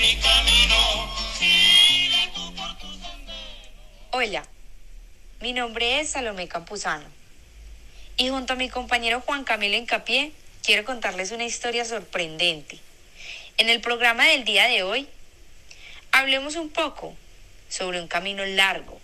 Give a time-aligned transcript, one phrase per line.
[0.00, 1.10] mi camino.
[2.34, 2.66] Tú por.
[4.12, 4.42] Hola,
[5.40, 7.04] mi nombre es Salomé Campuzano
[8.16, 10.32] y junto a mi compañero Juan Camilo Encapié
[10.64, 12.78] quiero contarles una historia sorprendente.
[13.58, 15.06] En el programa del día de hoy
[16.12, 17.14] hablemos un poco
[17.68, 18.98] sobre un camino largo,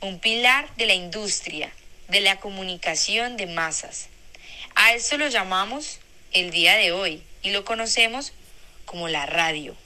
[0.00, 1.72] un pilar de la industria,
[2.08, 4.08] de la comunicación de masas.
[4.74, 6.00] A esto lo llamamos
[6.32, 8.32] el día de hoy y lo conocemos
[8.88, 9.76] como la radio.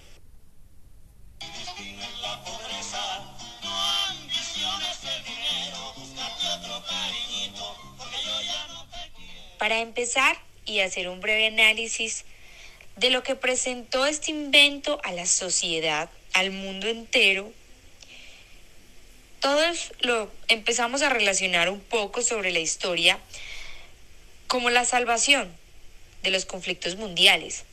[9.59, 12.25] Para empezar y hacer un breve análisis
[12.97, 17.53] de lo que presentó este invento a la sociedad, al mundo entero,
[19.41, 23.19] todos lo empezamos a relacionar un poco sobre la historia
[24.47, 25.51] como la salvación
[26.23, 27.65] de los conflictos mundiales,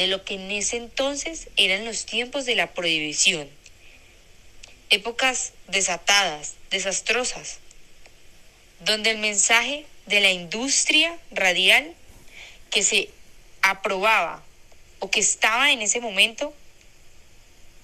[0.00, 3.50] de lo que en ese entonces eran los tiempos de la prohibición,
[4.88, 7.58] épocas desatadas, desastrosas,
[8.78, 11.92] donde el mensaje de la industria radial
[12.70, 13.10] que se
[13.60, 14.42] aprobaba
[15.00, 16.54] o que estaba en ese momento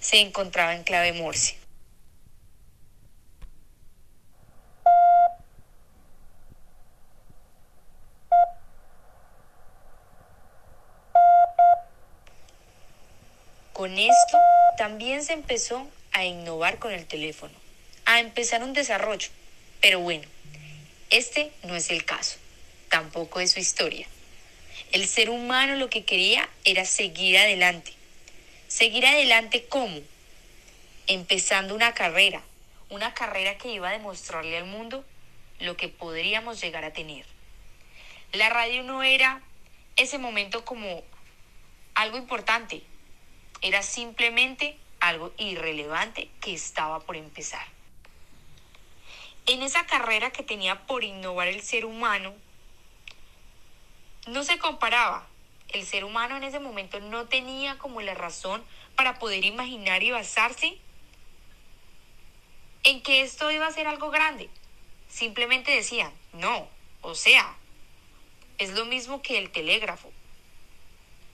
[0.01, 1.66] se encontraba en clave Morse.
[13.87, 14.39] Con esto
[14.77, 17.55] también se empezó a innovar con el teléfono,
[18.05, 19.29] a empezar un desarrollo.
[19.81, 20.25] Pero bueno,
[21.11, 22.37] este no es el caso,
[22.89, 24.09] tampoco es su historia.
[24.91, 27.92] El ser humano lo que quería era seguir adelante.
[28.67, 30.01] Seguir adelante cómo?
[31.07, 32.42] Empezando una carrera,
[32.91, 35.05] una carrera que iba a demostrarle al mundo
[35.61, 37.25] lo que podríamos llegar a tener.
[38.33, 39.42] La radio no era
[39.95, 41.05] ese momento como
[41.95, 42.83] algo importante,
[43.62, 47.67] era simplemente algo irrelevante que estaba por empezar.
[49.46, 52.34] En esa carrera que tenía por innovar el ser humano,
[54.27, 55.27] no se comparaba.
[55.68, 58.64] El ser humano en ese momento no tenía como la razón
[58.95, 60.78] para poder imaginar y basarse
[62.84, 64.48] en que esto iba a ser algo grande.
[65.08, 66.68] Simplemente decían, no,
[67.02, 67.56] o sea,
[68.58, 70.12] es lo mismo que el telégrafo,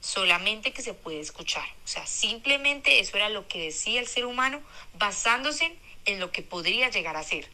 [0.03, 1.67] solamente que se puede escuchar.
[1.85, 4.61] O sea, simplemente eso era lo que decía el ser humano
[4.99, 5.75] basándose
[6.05, 7.49] en lo que podría llegar a ser.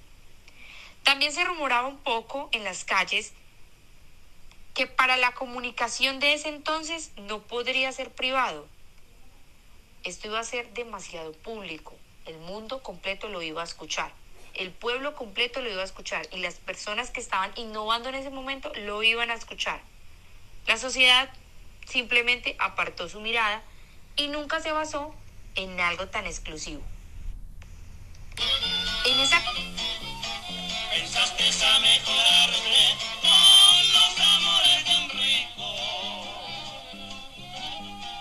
[1.05, 3.35] También se rumoraba un poco en las calles
[4.75, 8.67] que para la comunicación de ese entonces no podría ser privado.
[10.03, 11.97] Esto iba a ser demasiado público.
[12.25, 14.11] El mundo completo lo iba a escuchar.
[14.55, 16.27] El pueblo completo lo iba a escuchar.
[16.33, 19.83] Y las personas que estaban innovando en ese momento lo iban a escuchar.
[20.67, 21.31] La sociedad
[21.89, 23.63] simplemente apartó su mirada
[24.17, 25.15] y nunca se basó
[25.55, 26.83] en algo tan exclusivo.
[29.05, 29.41] En esa
[30.91, 35.69] Pensaste a mejorarme con los amores de un rico.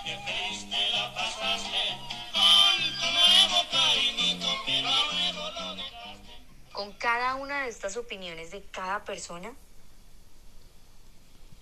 [0.04, 1.98] Qué feliz te la pasaste
[2.34, 6.44] con tu nuevo cariñito, pero luego lo dejaste.
[6.72, 9.54] con cada una de estas opiniones de cada persona,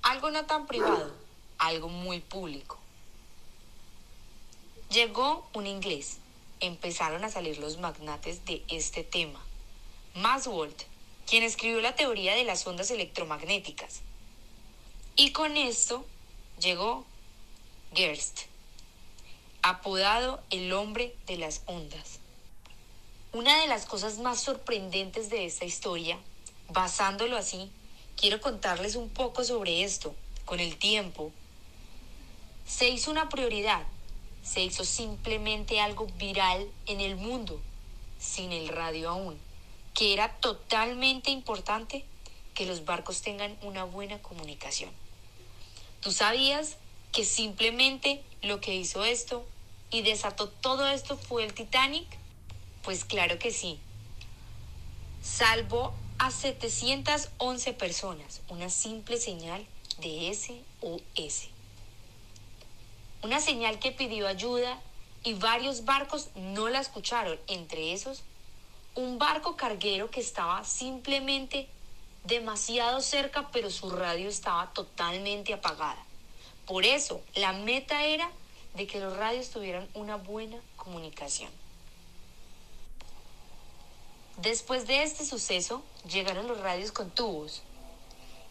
[0.01, 1.24] algo no tan privado,
[1.57, 2.77] algo muy público.
[4.89, 6.17] Llegó un inglés,
[6.59, 9.43] empezaron a salir los magnates de este tema.
[10.13, 10.73] Maxwell,
[11.27, 14.01] quien escribió la teoría de las ondas electromagnéticas.
[15.15, 16.05] Y con esto
[16.59, 17.05] llegó
[17.93, 18.41] Gerst,
[19.61, 22.19] apodado el hombre de las ondas.
[23.33, 26.17] Una de las cosas más sorprendentes de esta historia,
[26.69, 27.71] basándolo así,
[28.15, 30.15] quiero contarles un poco sobre esto.
[30.45, 31.31] Con el tiempo,
[32.65, 33.85] se hizo una prioridad,
[34.43, 37.61] se hizo simplemente algo viral en el mundo,
[38.19, 39.39] sin el radio aún,
[39.93, 42.05] que era totalmente importante
[42.53, 44.91] que los barcos tengan una buena comunicación.
[46.01, 46.77] ¿Tú sabías
[47.11, 49.45] que simplemente lo que hizo esto
[49.91, 52.07] y desató todo esto fue el Titanic?
[52.83, 53.79] Pues claro que sí.
[55.21, 59.65] Salvó a 711 personas, una simple señal
[59.99, 61.54] de SOS.
[63.25, 64.79] Una señal que pidió ayuda
[65.23, 68.21] y varios barcos no la escucharon, entre esos
[68.93, 71.67] un barco carguero que estaba simplemente
[72.23, 75.97] demasiado cerca, pero su radio estaba totalmente apagada.
[76.67, 78.29] Por eso, la meta era
[78.75, 81.49] de que los radios tuvieran una buena comunicación.
[84.37, 87.63] Después de este suceso, llegaron los radios con tubos.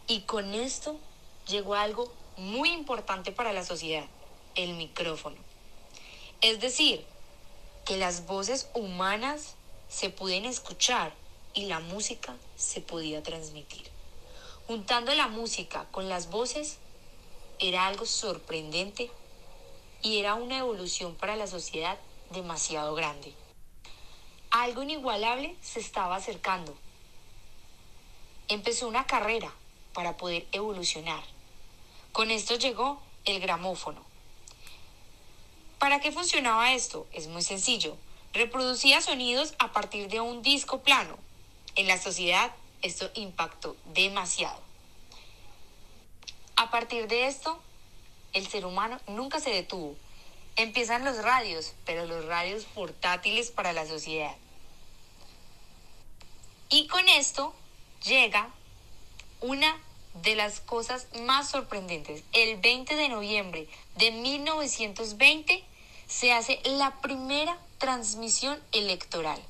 [0.09, 0.99] Y con esto
[1.47, 4.09] llegó algo muy importante para la sociedad,
[4.55, 5.37] el micrófono.
[6.41, 7.05] Es decir,
[7.85, 9.56] que las voces humanas
[9.89, 11.12] se pueden escuchar
[11.53, 13.89] y la música se podía transmitir.
[14.67, 16.79] Juntando la música con las voces
[17.59, 19.11] era algo sorprendente
[20.03, 21.99] y era una evolución para la sociedad
[22.31, 23.35] demasiado grande.
[24.50, 26.75] Algo inigualable se estaba acercando.
[28.49, 29.53] Empezó una carrera
[29.93, 31.23] para poder evolucionar.
[32.12, 34.13] Con esto llegó el gramófono.
[35.85, 37.07] ¿Para qué funcionaba esto?
[37.13, 37.95] Es muy sencillo.
[38.33, 41.19] Reproducía sonidos a partir de un disco plano.
[41.77, 42.51] En la sociedad
[42.81, 44.59] esto impactó demasiado.
[46.57, 47.61] A partir de esto,
[48.33, 49.95] el ser humano nunca se detuvo.
[50.57, 54.35] Empiezan los radios, pero los radios portátiles para la sociedad.
[56.71, 57.55] Y con esto
[58.03, 58.49] llega
[59.43, 59.79] una
[60.23, 62.25] de las cosas más sorprendentes.
[62.33, 65.63] El 20 de noviembre de 1920
[66.14, 69.43] se hace la primera transmisión electoral.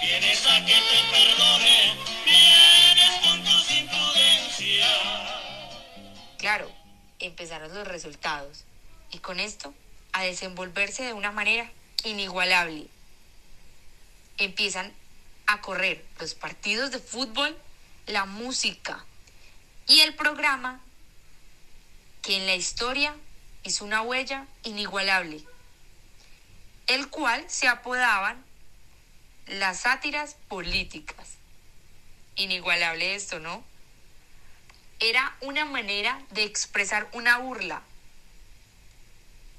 [0.00, 1.94] Vienes a que te perdone,
[2.24, 4.88] vienes con tus imprudencias.
[6.38, 6.72] Claro,
[7.18, 8.64] empezaron los resultados
[9.10, 9.74] y con esto
[10.12, 11.70] a desenvolverse de una manera
[12.04, 12.86] inigualable.
[14.38, 14.90] Empiezan
[15.46, 17.54] a correr los partidos de fútbol,
[18.06, 19.04] la música
[19.86, 20.80] y el programa
[22.22, 23.14] que en la historia
[23.64, 25.44] hizo una huella inigualable,
[26.86, 28.44] el cual se apodaban
[29.46, 31.36] las sátiras políticas.
[32.36, 33.64] Inigualable esto, ¿no?
[35.00, 37.82] Era una manera de expresar una burla,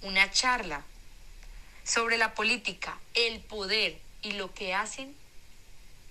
[0.01, 0.83] una charla
[1.83, 5.15] sobre la política, el poder y lo que hacen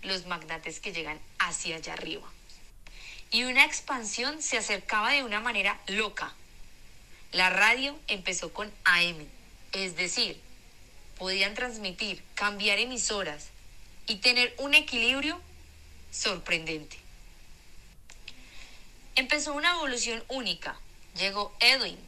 [0.02, 2.30] los magnates que llegan hacia allá arriba.
[3.30, 6.34] Y una expansión se acercaba de una manera loca.
[7.32, 9.26] La radio empezó con AM,
[9.72, 10.38] es decir,
[11.16, 13.48] podían transmitir, cambiar emisoras
[14.06, 15.40] y tener un equilibrio
[16.10, 16.98] sorprendente.
[19.14, 20.78] Empezó una evolución única.
[21.16, 21.98] Llegó Edwin,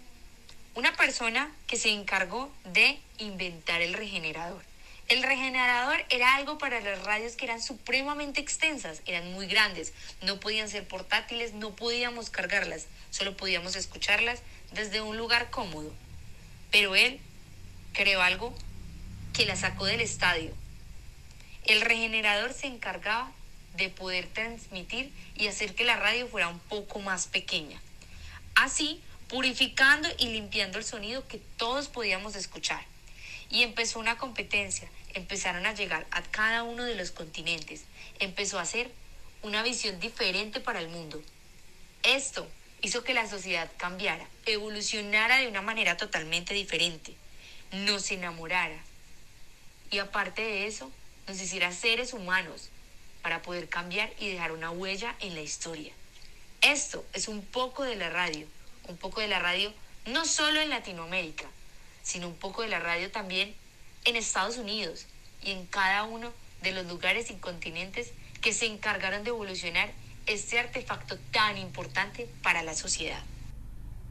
[0.74, 4.62] una persona que se encargó de inventar el regenerador.
[5.08, 9.92] El regenerador era algo para las radios que eran supremamente extensas, eran muy grandes,
[10.22, 14.40] no podían ser portátiles, no podíamos cargarlas, solo podíamos escucharlas
[14.72, 15.92] desde un lugar cómodo.
[16.70, 17.20] Pero él
[17.92, 18.54] creó algo
[19.34, 20.54] que la sacó del estadio.
[21.66, 23.30] El regenerador se encargaba
[23.76, 27.78] de poder transmitir y hacer que la radio fuera un poco más pequeña.
[28.54, 32.94] Así, purificando y limpiando el sonido que todos podíamos escuchar
[33.50, 34.88] y empezó una competencia.
[35.14, 37.85] Empezaron a llegar a cada uno de los continentes.
[38.19, 38.91] Empezó a hacer
[39.43, 41.23] una visión diferente para el mundo.
[42.02, 42.49] Esto
[42.82, 47.14] hizo que la sociedad cambiara, evolucionara de una manera totalmente diferente,
[47.73, 48.79] nos enamorara
[49.91, 50.91] y aparte de eso,
[51.26, 52.69] nos hiciera seres humanos
[53.23, 55.93] para poder cambiar y dejar una huella en la historia.
[56.61, 58.46] Esto es un poco de la radio,
[58.88, 59.73] un poco de la radio
[60.06, 61.46] no solo en Latinoamérica,
[62.04, 63.52] sino un poco de la radio también
[64.04, 65.06] en Estados Unidos
[65.42, 69.90] y en cada uno de los lugares y continentes que se encargaron de evolucionar
[70.26, 73.22] este artefacto tan importante para la sociedad.